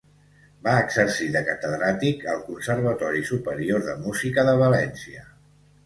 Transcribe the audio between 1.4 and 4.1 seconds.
catedràtic al Conservatori Superior de